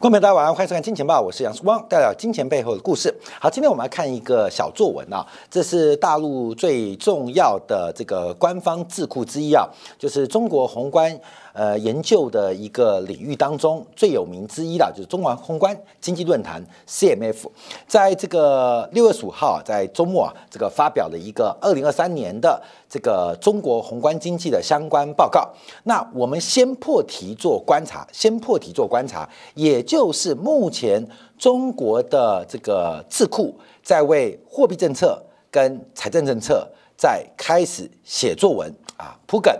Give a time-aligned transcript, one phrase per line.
[0.00, 3.14] 观众朋友大家晚上欢迎收看《金钱报》，我是杨树光，带来金钱背后的故事。
[3.38, 9.68] 好，今天我们来看一个小作文啊，这是大陆最重要的这个官方智库之一啊，
[9.98, 11.14] 就是中国宏观
[11.52, 17.48] 呃研究的一个领域当中最有名之一的，就是中国宏观经济论坛 CMF，
[17.86, 25.48] 在这个六月十五号在周末啊，这个发表了一个二零二三年的这个中国宏观经济的相关报告。
[25.84, 31.06] 那我们先破题做观察，先破题做观察，也就是目前
[31.38, 35.20] 中国的这个智库在为货币政策
[35.50, 39.52] 跟财政政策在开始写作文啊铺梗。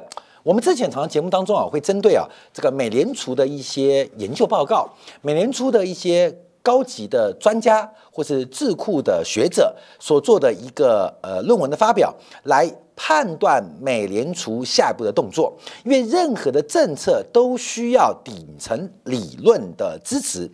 [0.50, 4.90] 我们之前常常节目当中啊，会针对啊这个美联储的一些研究报告，
[5.22, 15.56] 美联储的一些高级的专家或是智库的学者所做的一个呃论文的发表，来判断美联储下一步的动作。
[15.84, 20.50] 因为任何的政策都需要顶层理论的支持，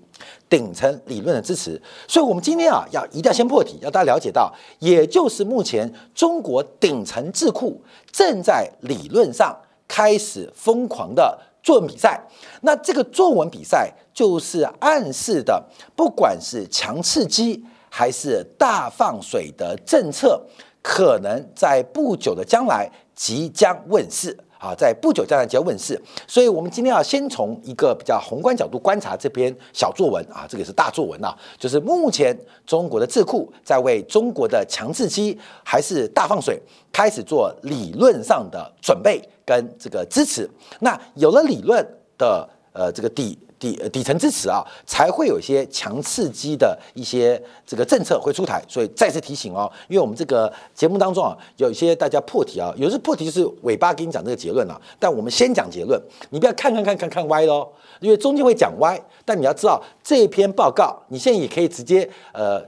[0.47, 1.81] 顶层理论的支持。
[2.07, 7.81] 所以，我们今天啊，要一定要先破题，要大家了解到，也就是目前中国顶层智库
[8.13, 9.57] 正在理论上。
[9.89, 12.21] 开始疯狂的作文比赛，
[12.63, 20.41] 那这个作文比赛就是暗示的，不管是强刺激还是大放水的政策，
[20.83, 24.37] 可能在不久的将来即将问世。
[24.67, 26.01] 啊，在不久将来就要问世。
[26.27, 32.37] 所以，我们今天要先从一个比较宏观角度观察这篇小作文啊，这个是大作文啊，就是目前
[32.67, 36.61] 中国的智库在为中国的强刺激还是大放水
[36.93, 39.23] 开始做理论上的准备。
[39.47, 41.81] 跟这个支持，那有了理论
[42.19, 48.63] 的呃这个底底底层支持啊，才会有一些强刺激的一些这个政策会出台。
[48.69, 57.69] 所以再次提醒哦，因为我们这个节目当中啊，有一些大家破题啊，有时破题是尾巴给你讲这个结论啊，但我们先讲结论，你不要看看看看看歪喽，
[58.01, 59.01] 因为中间会讲歪。
[59.25, 62.63] 但你要知道这篇报告，你现在也可以直接呃。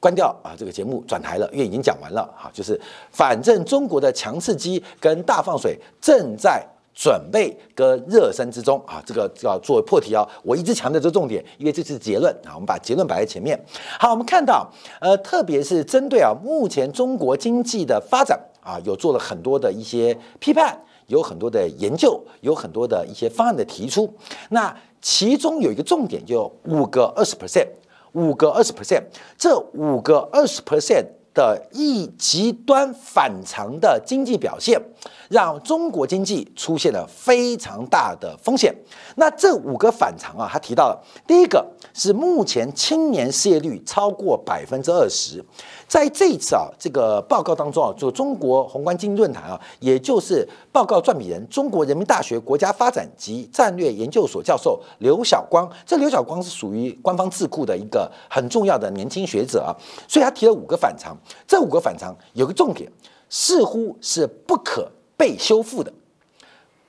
[0.00, 0.52] 关掉啊！
[0.54, 2.50] 这个节目转台了，因为已经讲完了哈。
[2.52, 2.78] 就是
[3.10, 6.62] 反正中国的强刺激跟大放水正在
[6.94, 9.02] 准备跟热身之中啊。
[9.04, 12.54] 这个要作为破题啊，我一直强调这个重点，因为这是结论啊。
[12.54, 13.62] 我们把结论摆在前面。
[13.98, 24.12] 好，我们看到呃，特别是针对啊目前中国经济的发展啊，有做了很多的一些批判，有很多的研究，有很多的一些方案的提出。
[24.50, 27.66] 那其中有一个重点，就五个二十 percent。
[28.14, 29.02] 五个二十 percent，
[29.36, 34.80] 这五个二十 percent 的一极端反常的经济表现，
[35.28, 38.74] 让中国经济出现了非常大的风险。
[39.16, 45.44] 那这五个反常啊，他提到了第一个是目前青年失业率超过百分之二十。
[45.86, 55.68] 在这一次啊，这个报告当中啊，就中国宏观经济论坛啊，也就是报告撰笔人中国人民大学国家发展及战略研究所教授刘晓光。
[55.84, 59.74] 这刘晓光是属于官方智库的一个很重要的年轻学者啊，
[60.08, 61.16] 所以他提了五个反常。
[61.46, 62.90] 这五个反常有个重点，
[63.28, 65.92] 似乎是不可被修复的，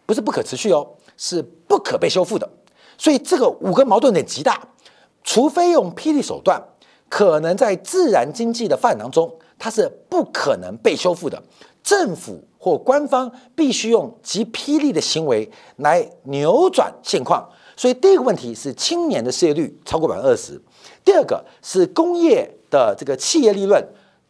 [0.06, 0.88] 不是不可持续哦，
[1.18, 2.50] 是不可被修复的。
[2.98, 4.62] 所以这个五个矛盾点极大，
[5.24, 6.62] 除非用霹雳手段。
[7.08, 11.42] 可能在自然经济的发展当中，它是不可能被修复的。
[11.84, 17.48] 政府或官方必须用极霹雳的行为来扭转现况。
[17.78, 20.60] 所以，第一个问题是青年的失业率超过百分之二十；
[21.06, 23.82] 第二个是工业的这个企业利润。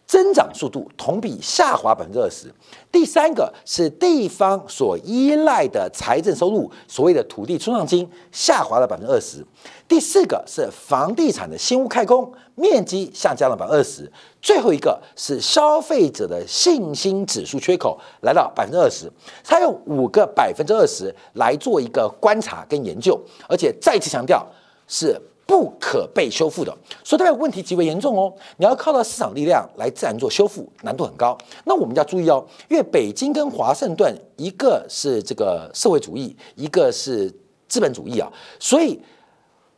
[0.05, 2.53] 增长速度同比下滑百分之二十。
[2.91, 9.45] 第三个是地方所依赖的财政收入，所谓的土地出让金下滑了百分之二十。
[9.87, 14.11] 第四个是房地产的新屋开工面积下降了百分之二十。
[14.41, 19.11] 最后一个是消费者的信心指数缺口来到百分之二十。
[19.43, 24.45] 他用五个百分之二十来做一个观察跟研究，而且再次强调
[24.87, 25.19] 是。
[25.45, 28.33] 不可被修复的，所以代表问题极为严重哦。
[28.57, 31.37] 你要靠到市场力量来自然做修复，难度很高。
[31.65, 37.31] 那我们要注意哦，因为北京跟华盛顿一个是这个社会主义，一个是
[37.67, 38.99] 资本主义啊，所以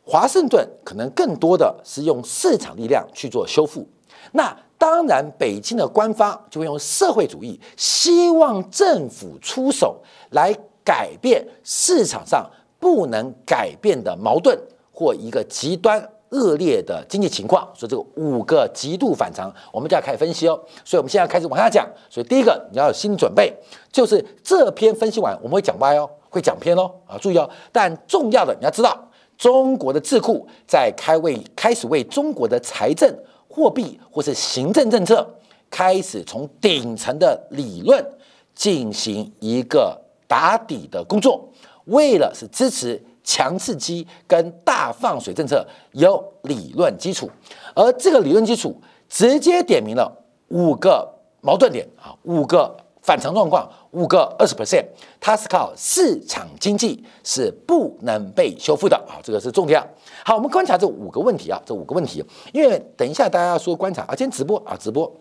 [0.04, 3.86] 华盛顿可能更多的是用市场力量去做修复。
[4.32, 10.00] 那当然，北京的官方就会用社会主义，希望政府出手
[10.30, 12.48] 来改变市场上
[12.78, 14.58] 不能改变的矛盾。
[14.98, 20.60] 或一个极端恶劣的经济情况，所以这个五个极度反常，我们就要开始分析哦。
[20.84, 21.88] 所以我们现在开始往下讲。
[22.10, 23.54] 所以第一个你要有心理准备，
[23.92, 27.48] 就是这篇分析完我们会讲歪哦，会讲偏哦啊，注意哦。
[27.70, 28.98] 但重要的你要知道，
[29.36, 33.08] 中国的智库在开为开始为中国的财政、
[33.48, 35.24] 货币或是行政政策
[35.70, 38.04] 开始从顶层的理论
[38.52, 39.96] 进行一个
[40.26, 41.48] 打底的工作，
[41.84, 43.00] 为了是支持。
[43.28, 47.30] 强刺激跟大放水政策有理论基础，
[47.74, 48.74] 而这个理论基础
[49.06, 50.10] 直接点明了
[50.48, 51.06] 五个
[51.42, 54.82] 矛盾点啊，五个反常状况，五个二十 percent，
[55.20, 59.78] 它是靠市场经济是不能被修复的啊，这个是重点。
[60.24, 65.14] 好，我们观察这五个问题啊，这五个问题，因为等一下大家要说观察啊，今天直播啊，直播。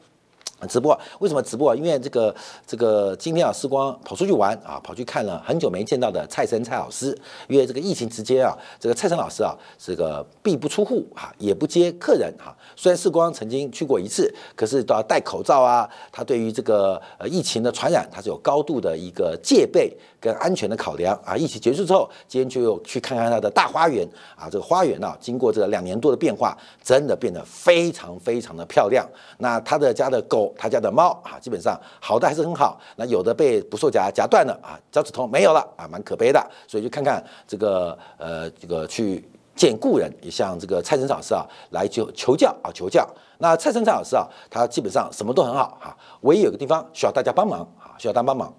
[0.67, 1.75] 直播为什么直播啊？
[1.75, 2.33] 因为这个
[2.65, 7.15] 这个今天啊，时光跑出去玩啊，跑去看了很久没见到的蔡生蔡老师。
[7.47, 12.55] 因为这个疫情期间啊，这个蔡生老师啊，这个闭不出户啊，也不接客人哈。
[12.75, 15.87] 虽然时光曾经去过一次，可是都要戴口罩啊。
[16.11, 21.37] 他对于这个呃疫情的传染，他是有高度的一个戒备跟安全的考量啊。
[21.37, 24.49] 疫情结束之后，今天就去看看他的大花园啊。
[24.49, 29.07] 这个花园啊，经过这个两年多的变化，真的变得非常非常的漂亮。
[29.37, 30.46] 那他的家的狗。
[30.57, 36.39] 他家的猫啊，基本上好的还是很好，那有的被捕兽夹夹断了啊，脚趾头没有了啊，蛮可悲的。
[36.67, 43.07] 所以就看看这个呃，这个去见故人，也向这个蔡神老师啊来求求教啊求教。
[43.39, 48.53] 那蔡神蔡老师啊，他基本上什么都很好哈，唯一有个地方需要大家帮忙啊，需要大家帮忙，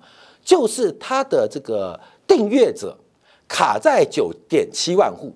[0.45, 2.97] 就是他的这个订阅者
[3.49, 5.33] 卡在九点七万户，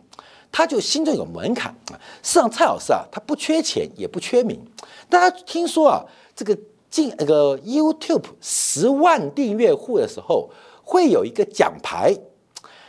[0.51, 1.99] 他就心中有门槛啊。
[2.23, 4.61] 事实上，蔡老师啊，他不缺钱也不缺名，
[5.09, 6.05] 大家听说啊。
[6.45, 6.61] 这个
[6.91, 10.51] 进那个 YouTube 十万订阅户的时候，
[10.83, 12.13] 会有一个奖牌。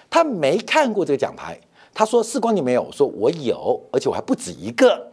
[0.10, 1.60] 他没看过这个奖牌，
[1.94, 5.12] 他说：“世光你没有？”我说：“我有，而且我还不止一个。”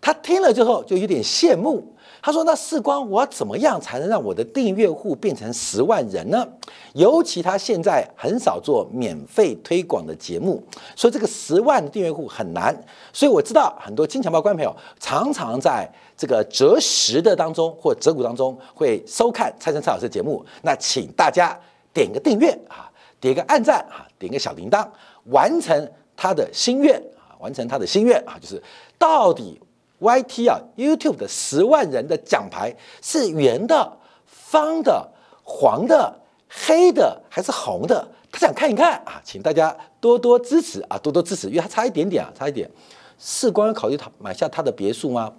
[0.00, 1.94] 他听了之后就有点羡慕。
[2.22, 6.46] 他说：“那世光，我怎么样才能让我的订阅户变成十万人呢？
[6.94, 10.62] 尤其他现在很少做免费推广的节目，
[10.94, 12.74] 所以这个十万订阅户很难。
[13.12, 15.90] 所以我知道很多金钱豹观众朋友常常在
[16.20, 20.44] 这个择时的当中或择股当中会收看蔡生蔡老师的节目。
[20.60, 21.58] 那请大家
[21.94, 24.86] 点个订阅啊，点个按赞啊，点个小铃铛，
[25.30, 28.62] 完成他的心愿啊，完成他的心愿啊，就是
[28.98, 29.58] 到底。”
[30.00, 35.06] Y T 啊，YouTube 的十万人的奖牌是圆的、方的、
[35.42, 36.18] 黄的、
[36.48, 38.08] 黑的还是红的？
[38.32, 42.70] 他想看一看啊，请大家多多支持啊，多多支持，因为他差一点点啊，差一点。
[43.18, 45.30] 是光考虑他买下他的别墅吗？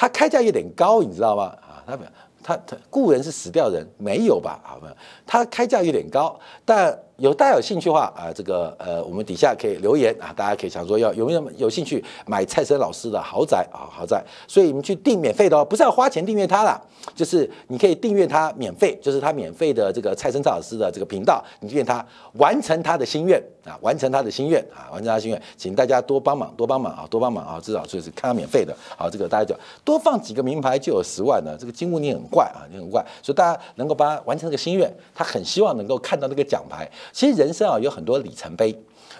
[0.00, 1.42] 他开价有点高，你知道吗？
[1.60, 1.98] 啊，他
[2.42, 4.58] 他他雇人是死掉人，没有吧？
[4.64, 4.90] 好吧，
[5.26, 6.98] 他开价有点高，但。
[7.20, 16.80] 有大家有兴趣的话啊，这个呃，我们底下可以留言啊，大家可以想说要有没有有兴趣买蔡生老师的豪宅啊，豪宅，所以你们去订免费的哦，不是要花钱订阅他啦，
[17.14, 22.04] 就是你可以订阅他免费，就是他免费的这个蔡生蔡老师的这个频道，你订阅他，
[22.38, 36.90] 完成他的心愿啊，完成他的心愿啊，完成他心愿，请大家多帮忙，多帮忙啊，多帮忙啊，至少就是看他免费的，好，这个大家就多放几个名牌就有十万呢，这个金木你很怪啊，你很怪，所以大家能够帮他完成这个心愿，他很希望能够看到那个奖牌。
[37.12, 38.74] 其实人生啊有很多里程碑，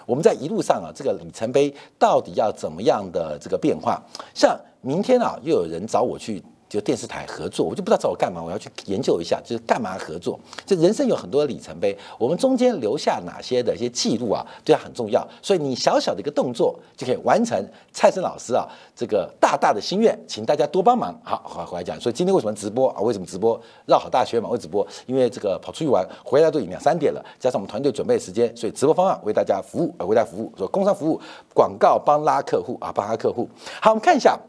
[0.05, 4.01] 我们在一路上啊，这个里程碑到底要怎么样的这个变化？
[4.33, 6.43] 像明天啊，又有人找我去。
[6.71, 10.39] 就电视台合作，我就不知道找我干嘛，我要去研究一下，就是干嘛合作。
[10.65, 15.27] 就人生有很多里程碑，我们中间留下哪些的一些记录啊，对他很重要。
[15.41, 18.65] 所以你小小的一个动作就可以完成蔡生老师啊
[18.95, 21.13] 这个大大的心愿，请大家多帮忙。
[21.25, 23.01] 好，回回来讲，所以今天为什么直播啊？
[23.01, 23.59] 为什么直播？
[23.85, 24.87] 绕好大学嘛，为直播？
[25.07, 31.19] 因为这个跑出去玩回来都已经两三点了，加上我们团队准备时间，所以直播方案为大家服务，呃，为大家服务，说工商服务
[31.53, 33.49] 广告帮拉客户啊，帮拉客户。
[33.81, 34.39] 好，我们看一下。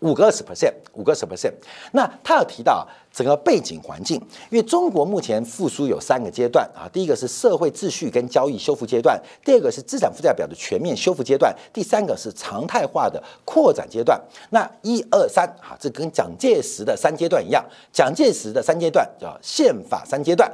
[0.00, 1.52] 五个二十 percent，五个十 percent。
[1.92, 4.16] 那他有提到整个背景环境，
[4.50, 14.20] 因为中国目前复苏有三个阶段啊，第一个是社会秩序跟交易修复阶段，第二个是资产负债表的全面修复阶段，第三个是常态化的扩展阶段。
[14.50, 20.50] 那一二三啊，这跟蒋介石的三阶段一样，蒋介石的三阶段叫宪法三阶段：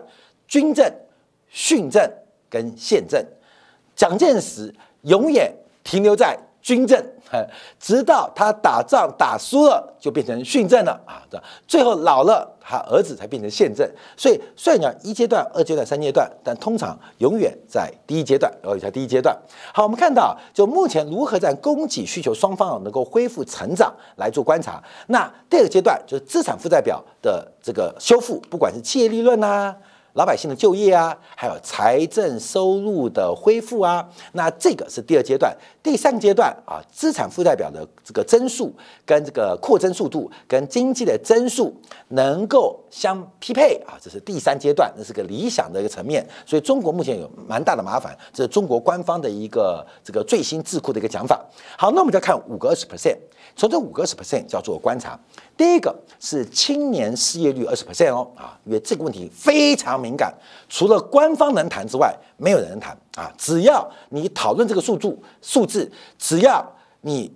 [0.49, 0.93] 军政、
[1.49, 2.11] 训政
[2.51, 3.25] 跟宪政。
[3.95, 6.37] 蒋介石永远停留在。
[6.67, 7.01] 军政，
[7.79, 11.23] 直到他打仗打输了，就变成训政了啊！
[11.31, 13.89] 这最后老了，他儿子才变成宪政。
[14.17, 19.33] 所以虽然讲一阶段、二阶段、三阶段，但通常永远在第一阶段，而且在第一阶段。
[19.73, 24.83] 好，我们看到就目前如何在供给需求双方能够恢复成长来做观察。
[25.07, 29.73] 那第二个阶段就是资产负债表的这个修复，不管是企业利润呐。
[30.17, 35.55] 老百姓的就业啊，还有财政收入的恢复啊，那这个是第二阶段。
[35.83, 41.73] 第三个阶段啊，资产负债表的这个增速跟这个扩增速度跟经济的增速
[42.09, 46.27] 能够相匹配啊，这是第三阶段，那是个理想的一个层面。
[46.47, 51.45] 所以中国目前有蛮大的麻烦，这是中国官方的一个这个最新智库的一个讲法。
[51.77, 53.19] 好，那我们再看五个二十 percent，
[53.57, 55.19] 从这五个二十 percent 叫做观察。
[55.57, 59.99] 第一个是青年失业率二十 percent 哦啊，因为这个问题非常。
[59.99, 60.35] 敏感，
[60.69, 63.33] 除了官方能谈之外，没有人能谈啊。
[63.39, 66.63] 只要你讨论这个数字数字，只要
[67.01, 67.33] 你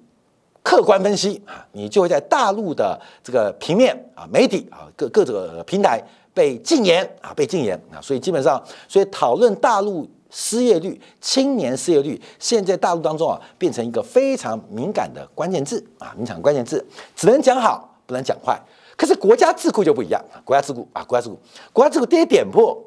[0.62, 5.98] 客观分析啊，你就会在大陆的这个平面啊、媒体啊、各各个平台
[6.34, 7.96] 被禁言啊，被禁言啊。
[8.02, 10.06] 所以基本上，所以讨论大陆。
[10.30, 18.58] 失业率、青年失业率，现在大陆当中啊，变成一个非常敏感的关键字啊，敏感关键字，只能讲好，不能讲坏。
[18.96, 21.38] 可是国家智库就不一样啊，国家智库啊，国家智库，
[21.72, 22.78] 国家智库跌点破，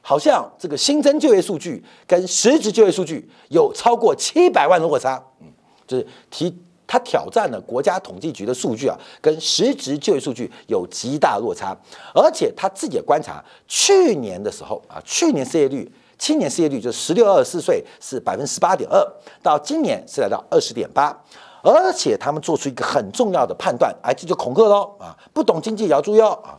[0.00, 5.46] 好像这个新增就业数据跟实质就业数据有超过七百万的落差，嗯，
[5.86, 6.52] 就是提
[6.86, 11.76] 他挑战了国家统计局的数据啊，跟实质就业数据有极大落差，
[12.14, 15.88] 而且他自己的观察，去年的时候啊，去年失业率。
[16.18, 19.06] 青年失业率就十六二十四岁是百分之十八点二，
[19.42, 21.14] 到今年是来到二十点八，
[21.62, 25.16] 而且他们做出一个很重要的判断，哎，这就恐吓喽啊！
[25.34, 26.56] 不懂经济也要注意哦啊！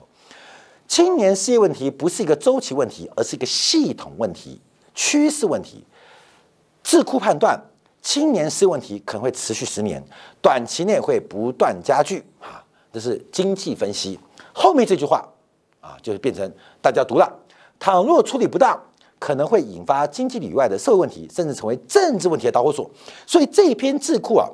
[0.88, 4.62] 青年失业问题不是一个周期问题，而是一个系统问题、
[4.94, 5.84] 趋势问题。
[6.84, 7.60] 智库判断，
[8.02, 10.02] 青年失业问题可能会持续十年，
[10.42, 12.64] 短期内会不断加剧啊！
[12.94, 14.20] 这是经济分析。
[14.54, 15.28] 后面这句话
[15.82, 16.50] 啊，就是变成
[16.82, 17.28] 大家读了，
[17.80, 18.80] 倘若处理不当。
[19.20, 22.90] 可能会引发经济里外的社会问题，甚至成为政治问题的导火索。
[23.26, 24.48] 所以这一篇智库啊，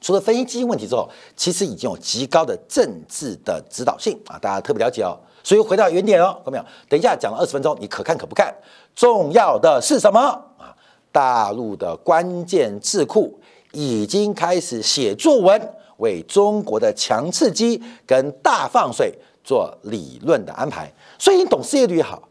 [0.00, 5.18] 除了分析基金问题之后，其实已经有极高的政治的指导性啊，大家特别了解哦。
[5.42, 6.64] 所以回到原点哦，看到没有？
[6.88, 8.54] 等一下讲了二十分钟，你可看可不看？
[8.94, 10.20] 重要的是什么
[10.58, 10.74] 啊？
[11.10, 13.38] 大陆的关键智库
[13.72, 15.60] 已经开始写作文，
[15.96, 20.92] 为中国的强刺激跟大放水做理论的安排。
[21.18, 22.22] 所以你懂失业率也好。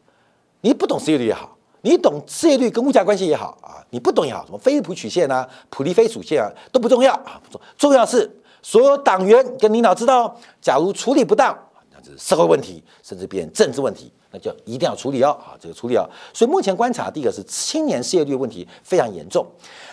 [0.62, 8.30] 你不懂失业率也好，你懂失业率跟物价关系也好啊，你不懂也好，什么菲利普曲线啊、普利菲属线啊都不重要啊，不重重要是
[8.62, 11.58] 所有党员跟领导知道，假如处理不当，
[12.18, 16.08] 社会问题，甚至变政治问题，那就一定要处理哦啊，这个处理哦。
[16.34, 19.46] 所以目前观察，第一个是青年失业率问题非常严重。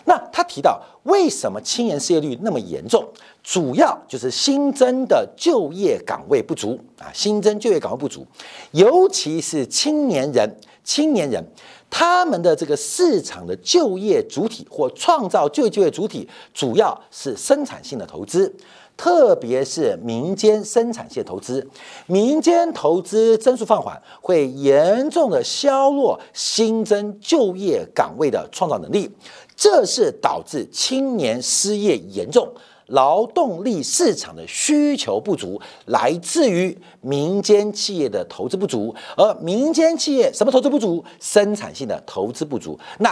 [0.05, 3.07] 那他提到为什么青年失业率那么严重？
[3.43, 8.27] 主要就是新增的就业岗位不足啊，新增就业岗位不足，
[8.73, 11.45] 尤其是青年人，青年人
[11.89, 18.53] 他们的这个市场的就业主体或创造就业就业主体，主要是生产性的投资，
[18.97, 21.69] 特别是民间生产性投资，
[22.07, 29.11] 民间投资增速放缓，会严重的削弱新增就业岗位的创造能力，
[29.55, 32.49] 这是导致青年失业严重。
[32.87, 41.05] 劳动力市场的需求不足，来自于民间企业的投资不足，而民间企业什么投资不足？
[41.21, 42.79] 生产性的投资不足。
[43.01, 43.11] 那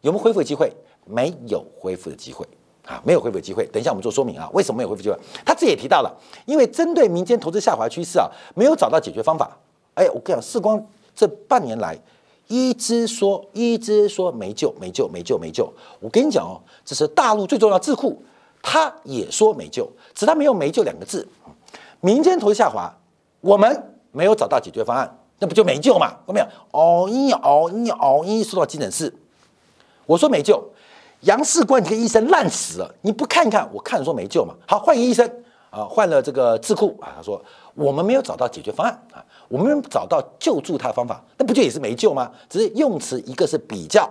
[0.00, 0.72] 有没有恢复的机会？
[1.04, 2.46] 没有恢复的机会
[2.86, 3.66] 啊，没有恢复机会。
[3.66, 5.16] 等一下我们做说明啊，为什么没有恢复机会？
[5.44, 6.12] 他自己也提到了，
[6.46, 9.56] 因为针对民间投资下滑趋势啊，没有找到解决方法。
[9.94, 10.84] 哎，我跟你讲，世光
[11.14, 11.96] 这半年来
[12.48, 15.72] 一直说，一直说没救，没救，没救，没救。
[16.00, 18.22] 我跟你讲哦，这是大陆最重要智库。
[18.64, 21.26] 他也说没救，只他没有没救两个字。
[22.00, 22.92] 民间投资下滑，
[23.40, 26.14] 我们没有找到解决方案，那不就没救嘛？
[26.28, 26.46] 有没有？
[26.70, 29.12] 熬一熬一熬一，说到急诊室，
[30.06, 30.62] 我说没救。
[31.22, 33.68] 杨世光这个医生烂死了，你不看一看？
[33.72, 34.54] 我看说没救嘛。
[34.66, 35.28] 好，换医生
[35.70, 37.42] 啊，换了这个智库啊，他说
[37.74, 42.30] 我们没有找到解决方案啊，我们找到救助他的方法，那不就也是没救吗？
[42.48, 44.08] 只是用词一个是比较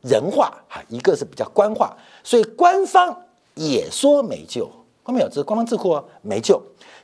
[0.00, 3.16] 人话哈，一个是比较官话，所以官方。
[3.54, 4.66] 也说没救，
[5.02, 6.58] 后面有这官方智库啊，没救，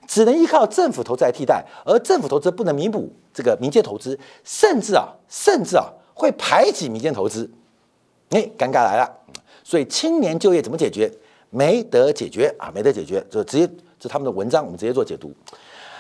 [0.06, 7.50] 只能依靠政府投资来替代，而政府投资不能弥补这个民间投资，甚至啊，甚至啊会排挤民间投资，
[8.30, 9.10] 哎，尴尬来了。
[9.64, 11.12] 所以青年就业怎么解决？
[11.50, 13.66] 没得解决啊，没得解决，就直接
[13.98, 15.32] 这他们的文章，我们直接做解读。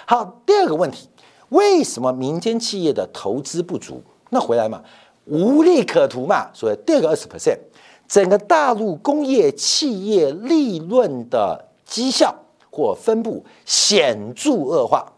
[0.06, 1.08] 好，第二个问题，
[1.48, 4.02] 为什么民间企业的投资不足？
[4.30, 4.82] 那回来嘛，
[5.24, 7.58] 无利可图嘛，所以第二个二十 percent。
[8.06, 12.34] 整个大陆工业企业利润的绩效
[12.70, 15.12] 或分布显著恶化，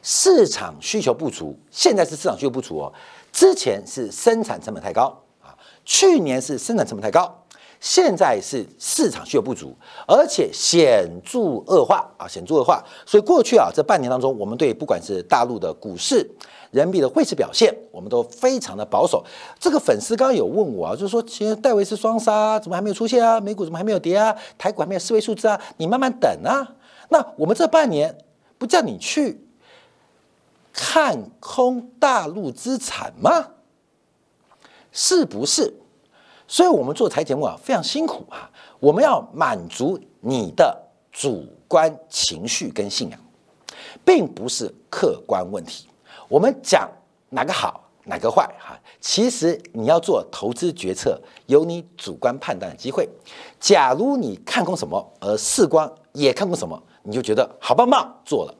[0.00, 1.56] 市场需求不足。
[1.70, 2.92] 现在是市场需求不足哦，
[3.32, 5.16] 之前是生产成本太高，
[5.84, 7.38] 去年是生产成本太高。
[7.80, 9.74] 现在是市场需求不足，
[10.06, 12.80] 而且显著恶化啊，显著恶化。
[13.04, 16.24] 所以过去啊，这半年当中，我们对不管是大陆的股市、
[16.70, 19.24] 人民币的汇市表现，我们都非常的保守。
[19.58, 23.40] 这个粉丝刚刚有问我啊，就是说，其实戴维斯双杀怎么还没有出现啊？
[23.40, 24.32] 美股怎么还没有跌啊？
[24.56, 25.60] 台股还没有四位数字啊？
[25.78, 26.76] 你慢慢等啊。
[27.08, 28.16] 那我们这半年
[28.58, 29.44] 不叫你去
[30.72, 33.48] 看空大陆资产吗？
[34.92, 35.72] 是不是？
[36.46, 38.50] 所以，我们做财节目啊，非常辛苦啊。
[38.78, 40.76] 我们要满足你的
[41.10, 43.18] 主观情绪跟信仰，
[44.04, 45.86] 并不是客观问题。
[46.28, 46.90] 我们讲
[47.30, 48.78] 哪个好，哪个坏哈？
[49.00, 53.08] 其实你要做投资决策，有你主观判断的机会。
[53.58, 58.54] 假如你看空什么，而世光也看空什么，你就觉得好棒棒做了。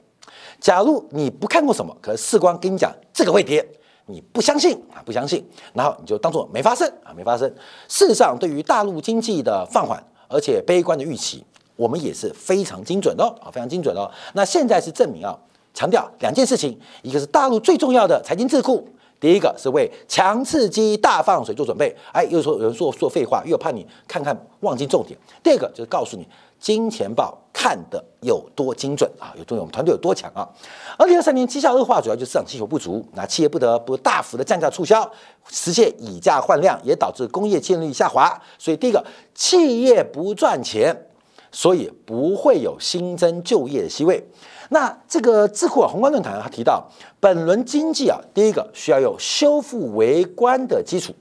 [0.60, 3.66] 假如你不看过什么，可是世光跟你讲这个会跌，
[4.06, 7.48] 你不相信啊，不相信，然后你就当做没发生啊，没发生。
[7.88, 11.44] 事实上，对于大陆经济的放缓而且悲观的预期，
[11.76, 14.10] 我们也是非常精准的啊，非常精准的。
[14.34, 15.38] 那现在是证明啊，
[15.72, 18.86] 强调两件事情，一个是大陆最重要的财经智库，
[19.20, 21.94] 第一个是为强刺激大放水做准备。
[22.12, 25.18] 哎，又说有人说说废话，又怕你看看忘记重点。
[25.42, 26.26] 第二个就是告诉你。
[26.62, 29.34] 金钱豹看的有多精准啊？
[29.36, 30.48] 有多我们团队有多强啊？
[30.96, 35.10] 二零二三年绩效恶化，主要就是市场需求不足，那企业不得不大幅的降价促销，
[35.48, 38.40] 实现以价换量，也导致工业建立下滑。
[38.58, 39.04] 所以第一个，
[39.34, 41.08] 企业不赚钱，
[41.50, 44.24] 所以不会有新增就业的机会。
[44.68, 46.88] 那这个智库宏观论坛他提到，
[47.18, 51.12] 本轮经济啊，第一个需要有修复为观的基础。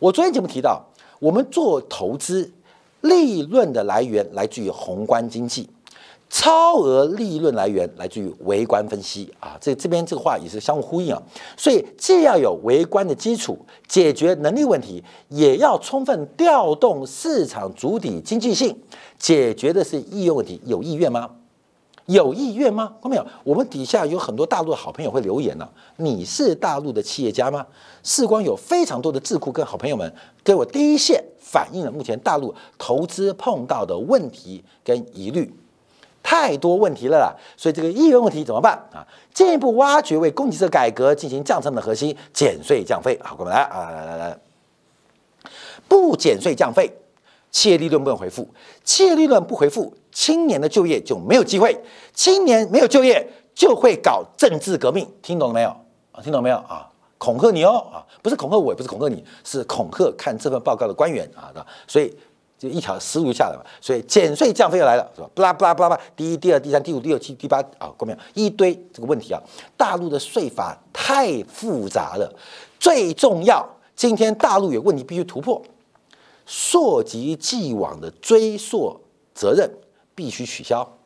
[0.00, 0.84] 我昨天节目提到，
[1.20, 2.52] 我们做投资。
[3.00, 5.68] 利润的来源来自于宏观经济，
[6.28, 9.56] 超额利润来源来自于微观分析啊。
[9.60, 11.22] 这这边这个话也是相互呼应啊。
[11.56, 18.76] 所以既要有微观的基础解决能力问题，也要充分调动市场主体经济性，
[19.18, 20.60] 解决的是意愿问题。
[20.64, 21.30] 有意愿吗？
[22.08, 22.94] 有意愿吗？
[23.02, 23.26] 看到没有？
[23.44, 25.68] 我们底下有很多大陆的好朋友会留言呢。
[25.96, 27.66] 你是大陆的企业家吗？
[28.02, 30.10] 视光有非常多的智库跟好朋友们
[30.42, 35.52] 给我第一线反映了目前大陆投资碰到的问题跟疑虑，
[36.22, 37.36] 太多问题了啦。
[37.58, 39.06] 所以这个意愿问题怎么办啊？
[39.34, 43.20] 进一步挖掘为供给侧改革进行降成本的核心，减税降费。
[43.22, 44.38] 好，我们来啊，来来来，
[45.86, 46.90] 不减税降费。
[47.58, 48.48] 企业利润不能回复，
[48.84, 51.76] 企业利润不回复，青年的就业就没有机会，
[52.14, 55.68] 青年没有就业就会搞政治革命，听懂了没有
[56.12, 56.22] 啊？
[56.22, 56.88] 听懂没有啊？
[57.18, 62.16] 恐吓你哦啊，不是恐吓我，也不是恐吓你，是恐吓看这份报告的官员啊的，所以
[62.56, 65.28] 就一条思路下来嘛，所以减税降费又来了，是吧？
[65.34, 69.42] 不啦不啦不啦，第一、第二、第三、第五、第六、七、第八啊，过没有一堆这个问题啊？
[69.76, 72.32] 大陆的税法太复杂了，
[72.78, 75.60] 最重要，今天大陆有问题必须突破。
[76.50, 78.98] 溯及既往的追溯
[79.34, 79.70] 责任
[80.14, 80.96] 必须取消，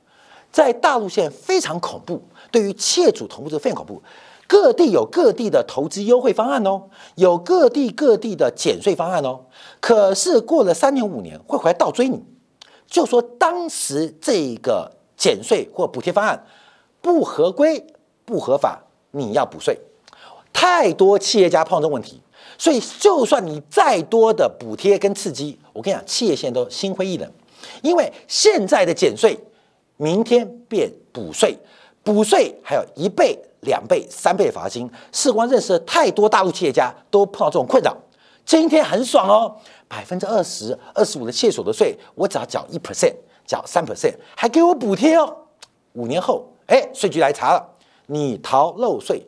[0.53, 4.01] 在大陆现非常恐怖，对于企业主投资非常恐怖。
[4.47, 6.83] 各地有各地的投资优惠方案哦，
[7.17, 9.47] 有各地各地的减税方案哦。
[9.81, 12.23] 可是过了三年五年会回来倒追你，
[12.87, 16.47] 就说当时这个减税或补贴方案
[17.01, 17.85] 不合规
[18.25, 19.77] 不合法，你要补税。
[20.53, 22.21] 太多企业家碰到问题。
[22.59, 27.31] 所以，就算你再多的补贴跟刺激，我跟你讲，企业现在都心灰意冷，
[27.83, 29.39] 因为现在的减税，
[29.97, 31.59] 明天变补税，
[32.03, 34.89] 补税还有一倍、两倍、三倍罚金。
[35.11, 37.97] 事关认识太多大陆企业家都碰到这种困扰。
[38.45, 39.57] 今天很爽哦，
[39.89, 43.15] 百分之二十二十五的企业所得税，我只要缴一 percent，
[43.47, 45.37] 缴三 percent，还给我补贴哦。
[45.93, 47.65] 五年后，哎，税局来查了，
[48.07, 49.25] 你逃漏税。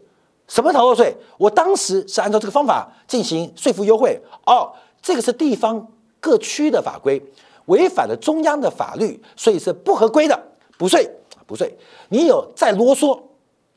[0.46, 1.16] 什么逃漏税？
[1.38, 5.86] 我当时是按照这个方法进行税负优惠哦，这个是地方
[6.20, 7.22] 各区的法规，
[7.66, 10.38] 违反了中央的法律，所以是不合规的，
[10.76, 11.10] 补税
[11.46, 11.74] 补税。
[12.10, 13.18] 你有再啰嗦，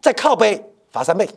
[0.01, 1.27] 再靠背，罚三倍。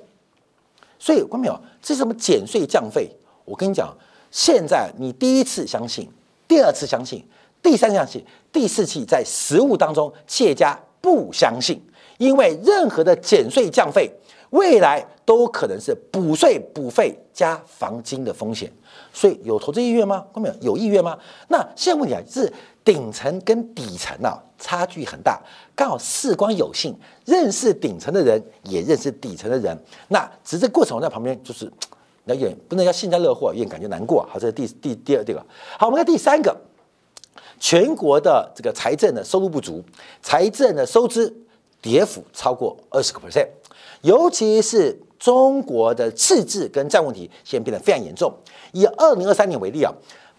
[0.99, 1.59] 所以关没有？
[1.81, 3.09] 这是什么减税降费？
[3.45, 3.97] 我跟你讲，
[4.31, 6.11] 现在你第一次相信，
[6.47, 7.25] 第二次相信，
[7.63, 11.81] 第三次相信，第四次在实物当中，企业家不相信，
[12.19, 14.13] 因为任何的减税降费。
[14.51, 18.69] 未来都可能是补税补费加房金的风险，
[19.13, 20.27] 所以有投资意愿吗？
[20.35, 20.55] 有没有？
[20.61, 21.17] 有意愿吗？
[21.47, 22.53] 那现在问题啊，是
[22.85, 25.41] 顶层跟底层啊差距很大，
[25.77, 29.79] 刚好事光有幸认识顶层的人，也认识底层的人。
[30.09, 31.71] 那只是过程我在旁边就是
[32.25, 34.27] 有点不能叫幸灾乐祸，有点感觉难过。
[34.29, 35.41] 好，这是第第第二这个。
[35.79, 36.61] 好，我们看第三个，
[37.61, 39.81] 全国的这个财政的收入不足，
[40.21, 41.33] 财政的收支
[41.81, 43.47] 跌幅超过二十个 percent。
[44.03, 48.33] 尤其是中国的赤字跟债务问题，现在变得非常严重。
[48.73, 49.93] 以二零二三年为例啊，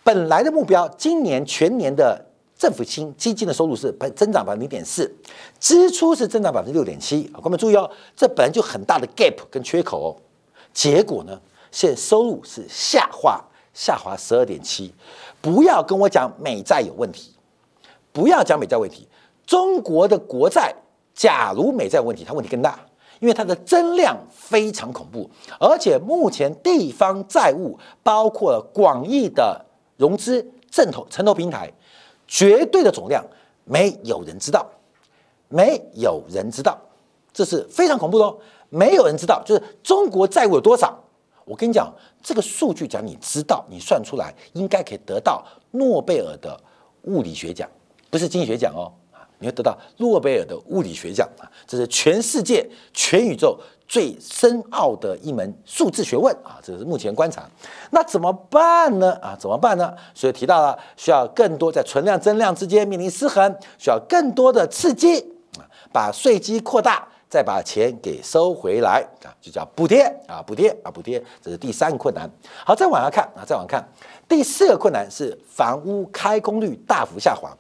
[0.03, 2.19] 本来的目标，今年全年的
[2.57, 5.13] 政府金基金的收入是增长百分之零点四，
[5.59, 7.37] 支出是增长百分之六点七啊。
[7.43, 10.09] 各位注意哦，这本来就很大的 gap 跟缺口哦。
[10.73, 11.39] 结果呢，
[11.71, 13.39] 现在收入是下滑，
[13.73, 14.93] 下滑十二点七。
[15.41, 17.31] 不要跟我讲美债有问题，
[18.11, 19.07] 不要讲美债问题。
[19.45, 20.73] 中国的国债，
[21.13, 22.79] 假如美债问题，它问题更大。
[23.21, 25.29] 因为它的增量非常恐怖，
[25.59, 29.63] 而且目前地方债务包括了广义的
[29.95, 31.71] 融资正投城投平台，
[32.27, 33.23] 绝对的总量
[33.63, 34.67] 没有人知道，
[35.49, 36.75] 没有人知道，
[37.31, 38.35] 这是非常恐怖的哦，
[38.69, 40.97] 没有人知道，就是中国债务有多少，
[41.45, 46.59] 我跟你讲，这个数据讲你知道，你算出来应该可以得到诺贝尔的
[47.03, 47.69] 物理学奖，
[48.09, 48.91] 不是经济学奖哦。
[49.41, 51.49] 你会得到诺贝尔的物理学奖啊！
[51.67, 56.59] 这是全世界、全宇宙最深奥的一门数字学问啊！
[56.63, 57.43] 这是目前观察。
[57.89, 59.13] 那怎么办呢？
[59.13, 59.93] 啊，怎么办呢？
[60.13, 65.19] 所以提到了需要更多在存量增量之间面临失衡，需要更多的刺激
[65.57, 71.21] 啊，把税基扩大，再把钱给收回来啊，就叫补贴啊，补贴啊，补贴。
[71.41, 72.29] 这是第三个困难。
[72.63, 73.89] 好，再往下看啊，再往下看，
[74.29, 77.51] 第四个困难是房屋开工率大幅下滑。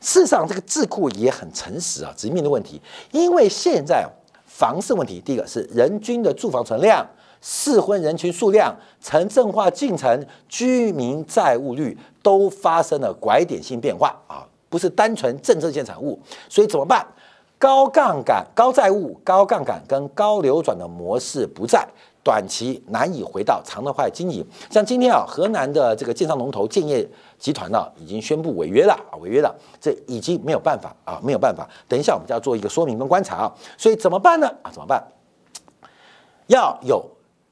[0.00, 2.80] 事实上，这个智库也很诚实啊，直面的问题。
[3.12, 4.08] 因为现在
[4.46, 7.06] 房市问题，第一个是人均的住房存量、
[7.40, 16.18] 适婚人群数量、城镇化进程、居民债务率都发生了拐点性变化啊，不是单纯政策性产物。
[16.48, 17.06] 所以怎么办？
[17.58, 21.86] 高杠杆、高债务、高杠杆跟高流转的模式不在。
[22.22, 31.68] 短期难以回到常态化经营，像今天啊，河南的这个建商龙头建业集团呢，已经宣布违约了啊，违约了，这已经没有办法啊，没有办法。
[31.88, 34.46] 等一下我们就要做一个说明跟观察啊，所以怎么办呢？
[34.62, 35.02] 啊，怎么办？
[36.48, 37.04] 要有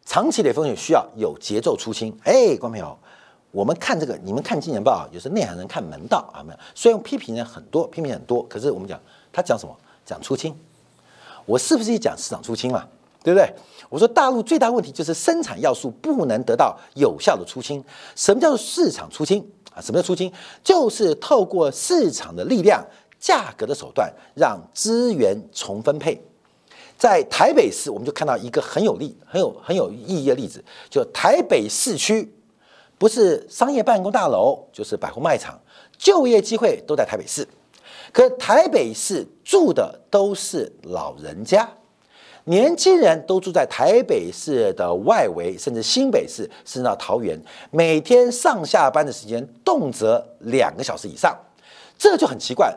[0.05, 2.15] 长期的风险，需要有节奏出清。
[2.25, 2.99] 哎，观众朋友，
[3.51, 6.59] 我们看这个，你们看金钱报啊，有时内行人看门道啊，没有。
[6.75, 9.01] 虽然批评人很多，批评很多，可是我们讲
[9.33, 9.75] 他讲什么？
[10.05, 10.55] 讲出清。
[11.47, 12.87] 我是不是一讲市场出清嘛？
[13.23, 13.53] 对不对？
[13.89, 17.83] 我说大陆最大问题就是生产要素不能得到有效的出清。
[18.15, 19.41] 什么叫做市场出清
[19.73, 19.81] 啊？
[19.81, 20.33] 什么叫出清？
[20.63, 22.85] 就是透过市场的力量、
[23.19, 26.23] 价格的手段，让资源重分配。
[26.99, 32.35] 在台北市，我们就看到一个很有利、很有很有意义的例子，就台北市区，
[32.99, 35.59] 不是商业办公大楼，就是百货卖场，
[35.97, 37.47] 就业机会都在台北市。
[38.13, 41.69] 可台北市住的都是老人家。
[42.49, 47.39] 年轻人都住在台北市的外围，甚至新北市，甚至到桃园，
[47.71, 51.37] 每天上下班的时间动辄两个小时以上，
[51.99, 52.75] 这就很奇怪。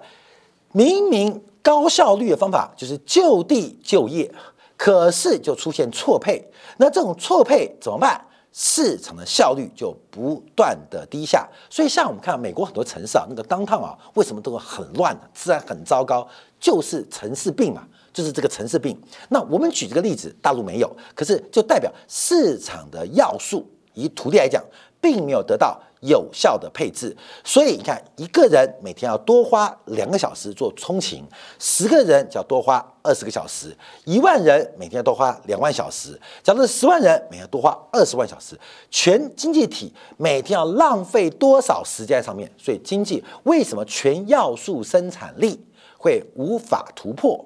[0.73, 4.29] 明明高效率的方法就是就地就业，
[4.75, 6.45] 可是就出现错配。
[6.75, 8.19] 那这种错配怎么办？
[8.51, 11.47] 市场的效率就不断的低下。
[11.69, 15.21] 所以像我们看美国很多城市啊，那个当趟啊，为什么都会很乱呢？
[15.33, 16.27] 自然很糟糕，
[16.59, 17.87] 就是城市病嘛。
[18.13, 18.99] 就是这个城市病。
[19.29, 24.63] 那我们举这个例子，大陆没有，可是就代表市场的要素，以土地来讲，
[24.99, 27.15] 并没有得到有效的配置。
[27.43, 31.23] 所以你看，一个人每天要多花两个小时做通勤，
[31.59, 36.19] 十个人就要多花二十个小时，一万人每天要多花两万小时。
[36.43, 42.51] 假如十万人每天多花二十万小时，全经济体每天要浪费多少时间在上面？
[42.57, 45.59] 所以经济为什么全要素生产力
[45.97, 47.45] 会无法突破？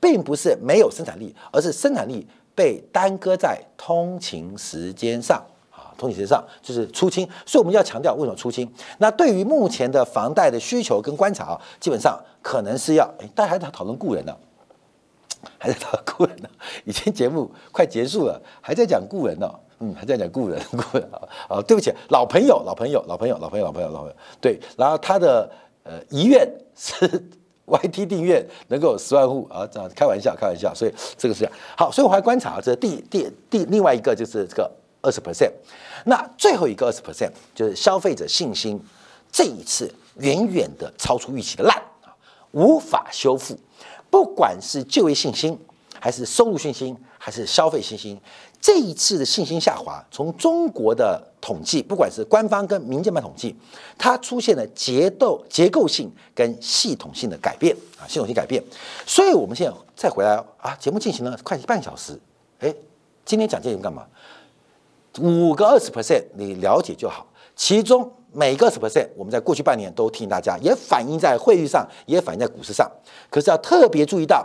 [0.00, 5.42] 并不是没有生产力，而是生产力被耽搁在通勤时间上。
[5.70, 8.66] 啊，通勤时间上就是出清，所以我们要强调为什么出清。
[8.98, 14.34] 那对于目前的房贷的需求跟观察啊，基本上可能是要，哎，大家还在讨论故人呢，
[15.58, 16.48] 还在讨论故人呢，
[16.84, 21.06] 已经节目快结束了，还在讲故人呢，嗯，还在讲故人，故人。
[21.12, 25.50] 啊，啊，对不起，老朋友，老朋友，老朋友，老朋友，老朋友，老朋友，对，然后他的
[25.84, 27.06] 呃遗愿是。
[27.66, 31.52] YT 订阅能够有十万户啊，这样开玩笑，开玩笑，所以这个是这样。
[31.76, 34.70] 好，所以我还观察，这第第第另外一个就是这个
[35.02, 35.50] 二十 percent，
[36.04, 38.80] 那最后一个二十 percent 就是消费者信心，
[39.32, 42.14] 这一次远远的超出预期的烂啊，
[42.52, 43.58] 无法修复，
[44.08, 45.58] 不管是就业信心，
[45.98, 48.20] 还是收入信心，还是消费信心。
[48.66, 53.54] 这一次的信心下滑，从中国的统计，不管是官方跟民间版统计，
[53.96, 58.60] 它出现了结构结构性跟系统性的改变啊，系统性改变。
[59.06, 62.18] 所以，我们现在再回来啊，节目进行了快半小时，
[62.58, 62.74] 哎，
[63.24, 64.04] 今天讲这个干嘛？
[65.20, 67.24] 五个二十 percent，你了解就好。
[67.54, 72.90] 其中每个二十 percent，我们在过去半年都提醒大家，也反映在汇率上，也反映在股市上。
[73.30, 74.44] 可是要特别注意到，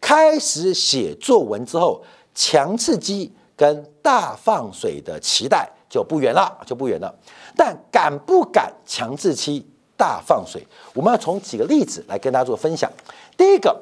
[0.00, 2.02] 开始写作文之后，
[2.34, 3.32] 强刺激。
[3.60, 7.14] 跟大放水的期待就不远了，就不远了。
[7.54, 9.62] 但敢不敢强制期
[9.98, 10.66] 大放水？
[10.94, 12.90] 我们要从几个例子来跟大家做分享。
[13.36, 13.78] 第一个，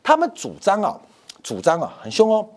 [0.00, 0.96] 他们主张啊，
[1.42, 2.48] 主张啊，很凶哦，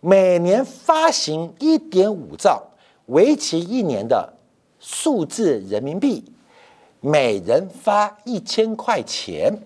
[0.00, 2.60] 每年发行一点五兆，
[3.06, 4.32] 为期一年的
[4.80, 6.24] 数字人民币，
[6.98, 9.56] 每人发一千块钱。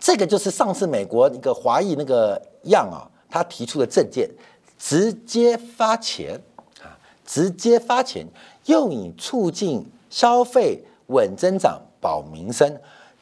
[0.00, 4.26] 这个就是上次美国那个华裔那个样啊，他提出的政见。
[4.82, 6.40] 直接发钱
[6.82, 8.26] 啊，直接发钱，
[8.64, 12.80] 用以促进消费、稳增长、保民生。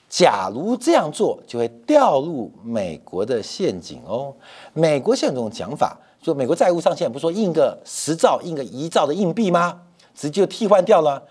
[0.08, 4.32] 假如这样做，就会掉入美国的陷阱哦。
[4.72, 9.82] 美国现在这种讲法就美国债务上限不是说印个十兆、印个一兆的硬币吗？
[10.14, 11.22] 直接就替换掉了。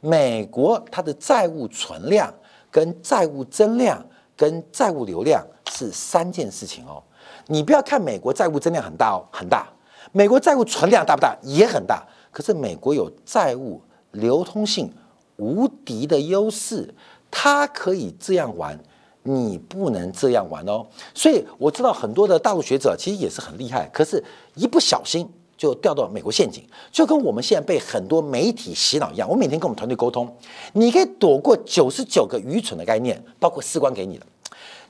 [0.00, 2.32] 美国它的债务存量、
[2.70, 7.02] 跟债务增量、跟债务流量是三件事情哦。
[7.46, 9.68] 你不要看美国债务增量很大哦，很大。
[10.16, 11.36] 美国债务存量大不大？
[11.42, 12.06] 也很大。
[12.30, 14.88] 可是美国有债务流通性
[15.36, 16.94] 无敌的优势，
[17.32, 18.78] 它可以这样玩。
[19.26, 24.22] 你不能这样玩哦，所以我知道很多的大陆学者其实也是很厉害，可是
[24.54, 29.26] 一不小心就掉到美国陷阱，就跟我们现在被很多媒体洗脑一样。
[29.26, 30.30] 我每天跟我们团队沟通，
[30.74, 34.26] 你可以躲过九十九个愚蠢的概念，包括士官给你的，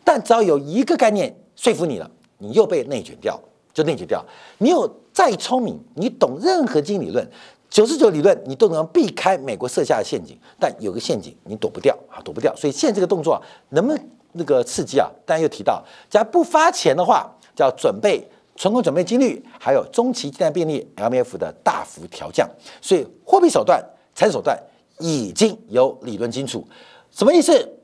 [0.02, 3.40] 但只要有一个概念说服你了，你又被内卷掉，
[3.72, 4.24] 就内卷掉。
[4.58, 7.26] 你有再聪明，你懂任何经理论，
[7.70, 12.54] 九十九理论你都能避开美国设下的陷阱，但有个陷阱你躲不掉啊，躲不掉。
[12.54, 14.08] 所以现在这个动作能不能？
[14.36, 18.20] 那个刺激啊，当然又提到，假如不发钱的话，叫准备
[18.56, 22.50] 存款准备金率，还有中期借贷便利 （MF） 的大幅调降。
[22.82, 23.80] 所以货币手段、
[24.12, 24.60] 财政手段
[24.98, 26.66] 已经有理论基础。
[27.12, 27.76] 什么意思？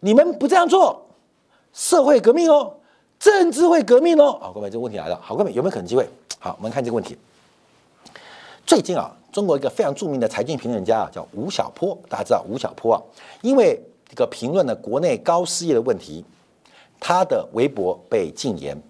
[0.00, 1.06] 你们不这样做，
[1.72, 2.74] 社会革命哦，
[3.18, 4.38] 政治会革命哦。
[4.38, 5.18] 好，各位，这个问题来了。
[5.22, 6.06] 好，各位有没有可能机会？
[6.44, 7.16] 好，我们看这个问题。
[8.66, 13.00] 最近啊，中国一个非常著名的财经评论家啊，叫吴晓波，大家知道吴晓波啊，
[13.40, 13.80] 因为。
[14.10, 16.24] 一个评论了国内高失业的问题，
[17.00, 18.80] 他的微博被禁言。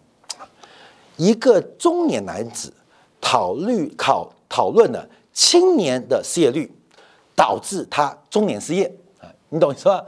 [1.16, 2.70] 一个中年男子
[3.22, 6.70] 讨论考讨论了青年的失业率，
[7.34, 10.04] 导致他中年失业啊，你懂意思吧？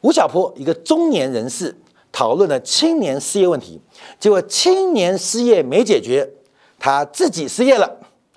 [0.00, 1.76] 吴晓波一个中年人士
[2.18, 3.80] 讨论了青年失业问题，
[4.18, 6.28] 结果青年失业没解决，
[6.76, 7.88] 他自己失业了，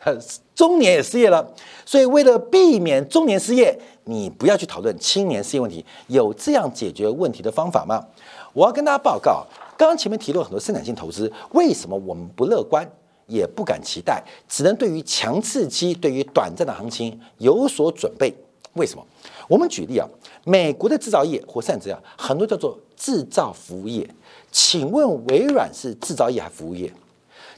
[0.54, 1.52] 中年也失业了，
[1.84, 3.76] 所以为了避免中年失业。
[4.04, 8.06] 你不要去讨论青年失业问题，有这样解决问题的方法吗？
[8.54, 9.44] 我要跟大家报告，
[9.76, 12.88] 刚刚前面提了很多生产性投资，为什么我们不乐观，
[13.26, 18.32] 也不敢期待，只能对于强刺激、对于短暂的行情有所准备？
[18.74, 19.04] 为什么？
[19.48, 20.08] 我们举例啊，
[20.46, 24.08] 美国的制造业或甚至啊，很多叫做制造服务业。
[24.52, 26.94] 请问微软是制造业还是服务业？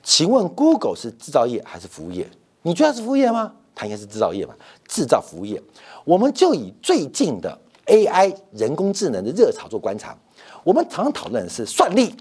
[0.01, 2.25] 请问 Google 是制造业还是服务业？
[2.61, 3.51] 你觉得是服务业吗？
[3.75, 4.55] 它应该是制造业吧，
[4.87, 5.61] 制造服务业。
[6.05, 10.15] 我们就以最近的 AI 人工智能的热潮做观察。
[10.63, 12.15] 我们常讨论的是算力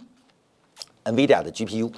[1.05, 1.93] ，NVIDIA 的 GPU，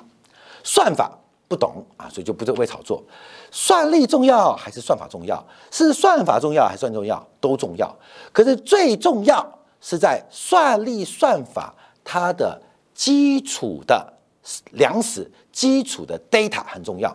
[0.63, 1.11] 算法
[1.49, 3.03] 不懂啊，所以就不会炒作。
[3.51, 5.43] 算力重要还是算法重要？
[5.71, 7.27] 是算法重要还是算重要？
[7.41, 7.97] 都重要。
[8.33, 12.59] 可是最重要是在算力算法它的
[12.95, 14.11] 基础的
[14.71, 17.15] 粮食、基础的 data 很重要。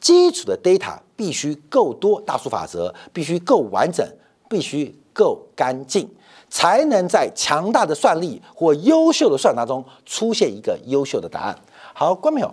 [0.00, 4.04] 基础的 data 必须够多，大数法则必须够完整，
[4.48, 6.10] 必须够干净，
[6.50, 11.56] 才能在强大的算力或优秀的算法中出现一个优秀的答案。
[11.94, 12.52] 好，关没有，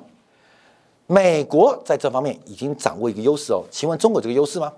[1.08, 3.64] 美国在这方面已经掌握一个优势哦。
[3.72, 4.72] 请问中国这个优势吗？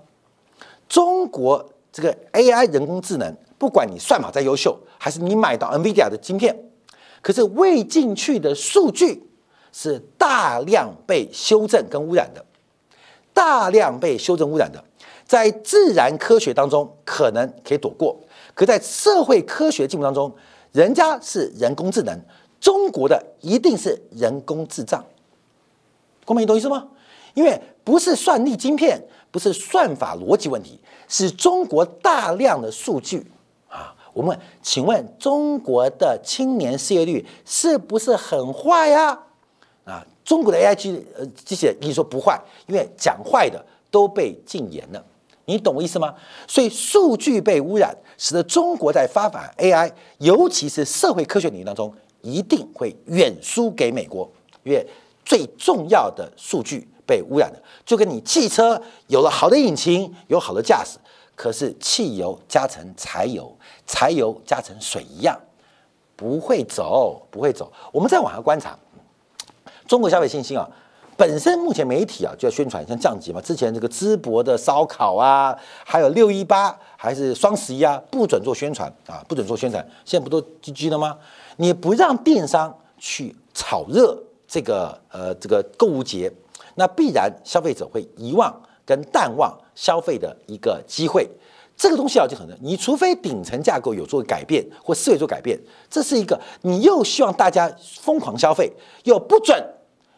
[0.88, 6.56] 中国这个 AI 人工智能，不管你算法再优秀，还是你买到 NVIDIA 的晶片，
[7.20, 9.28] 可是喂进去的数据
[9.72, 12.44] 是大量被修正跟污染的。
[13.34, 14.82] 大量被修正污染的，
[15.24, 18.18] 在自然科学当中可能可以躲过，
[18.52, 20.34] 可在社会科学进步当中，
[20.72, 22.18] 人家是人工智能，
[22.60, 25.04] 中国的一定是人工智障。
[26.24, 26.88] 公民，懂意思吗？
[27.34, 33.24] 因为不是算力晶片，不是算法逻辑问题，是中国大量的数据。
[34.12, 39.18] 我们请问，中国的青年失业率是不是很坏呀？
[39.84, 40.04] 啊？
[40.24, 45.02] 中国的 AI 机呃机器人，你说不坏，因为讲坏的都被禁言了，
[45.46, 46.14] 你懂我意思吗？
[46.46, 51.90] 所以数据被污染，使得中国在发展 AI，尤其是社会科学领域当中，
[52.20, 54.30] 一定会远输给美国，
[54.64, 54.86] 因为
[55.24, 60.98] 最重要的数据被污染了，就跟你汽车有了好的引擎，有好的驾驶，
[61.38, 65.38] 可是汽油加成柴油，柴油加成水一样，
[66.16, 67.72] 不会走，不会走。
[67.92, 68.76] 我们再往下观察。
[69.86, 70.68] 中国消费信心啊，
[71.16, 81.16] 本身目前媒体啊就要宣传像降级嘛，之前这个淄博的烧烤啊，还有六一八还是双十一啊，不准做宣传啊，不准做宣传，现在不都 GG 了吗？
[81.58, 86.32] 你不让电商去炒热这个呃这个购物节，
[86.74, 88.52] 那必然消费者会遗忘
[88.88, 91.28] 跟淡忘消费的一个机会。
[91.76, 97.70] 这个东西啊就很难，你除非顶层架构有做改变或思维做改变，这是一个你又希望大家
[98.00, 98.72] 疯狂消费，
[99.04, 99.62] 又不准。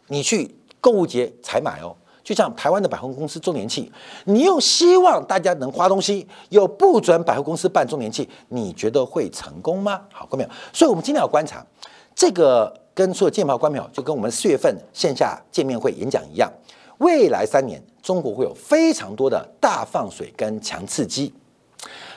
[0.06, 3.90] 你去购物节采买哦，就像台湾的百货公司周年庆，
[4.24, 10.00] 你又希望大家能花东西，又不准百货公司办周年庆，你觉得会成功吗？
[10.12, 11.66] 好，各位朋友，所以我们今天要观察
[12.14, 12.72] 这个。
[12.92, 16.52] 跟所有建炮官朋友，就跟我们四月份线下见面会演讲一样，
[17.00, 21.32] 未来三年中国会有非常多的大放水跟强刺激，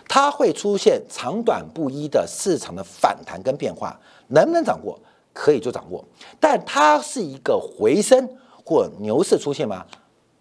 [0.07, 4.99] 它会出现长短不一的市场的反弹跟变化，能不能掌握？
[5.33, 6.05] 可以就掌握，
[6.39, 8.29] 但它是一个回升
[8.63, 9.85] 或牛市出现吗？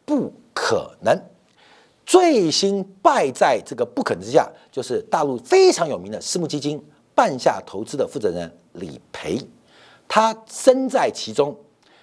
[0.04, 1.18] 不可能。
[2.04, 9.40] 最新败在这个不可能之下，就是大陆非常有名的私募基金半夏投资的负责人李培，
[10.08, 11.56] 他身在其中，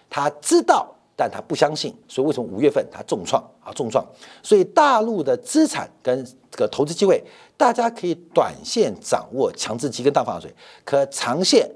[0.09, 4.01] 他知道，但他不相信，所以为什么五月份他重创啊重创？
[4.41, 7.21] 所以大陆的资产跟这个投资机会，
[7.57, 10.49] 大家可以短线掌握强制期跟大放水，
[10.85, 11.69] 可长线。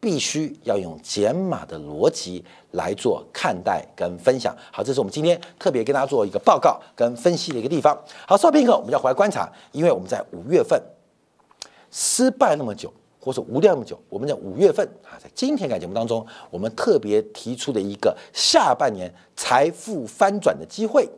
[0.00, 4.56] 必须要用减码的逻辑来做看待跟分享。
[4.70, 8.00] 好，这是我们今天特别跟大家做一个报告跟分析的一个地方。
[8.24, 10.80] 好，稍片刻，我们要回来观察，因为我们在五月份
[11.90, 21.08] 失败那么久，或者无量那么久，我们在五月份啊，在今天改节目当中，我们特别提出的一个下半年财富翻转的机会，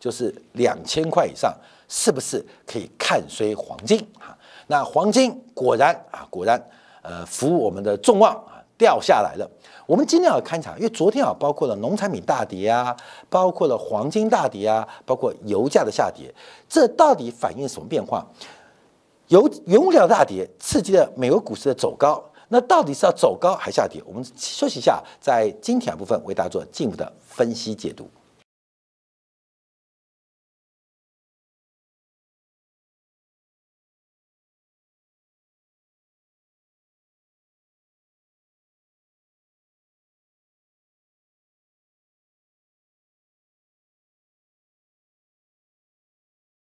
[0.00, 1.54] 就是两千块以上，
[1.88, 4.36] 是不是可以看衰黄金啊？
[4.66, 6.62] 那黄金果然啊，果然。
[7.04, 9.50] 呃，服我们的众望啊，掉下来了。
[9.86, 12.96] 我们今天要勘察，因为昨天啊，包括了农产品大跌啊，
[13.28, 16.32] 包括了黄金大跌啊，包括油价的下跌，
[16.68, 18.24] 这到底反映什么变化？
[19.32, 24.02] 由原物料大跌刺激了美国股市的走高，那到底是要走高还是下跌？
[24.04, 28.06] 我们休息一下，在今天部分为大家做进一步的分析解读。